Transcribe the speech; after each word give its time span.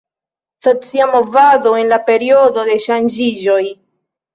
Socia 0.63 1.05
movado 1.05 1.77
en 1.83 1.93
la 1.95 2.03
periodo 2.11 2.67
de 2.73 2.83
ŝanĝiĝoj. 2.89 3.65